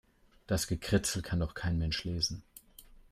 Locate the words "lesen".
2.05-2.41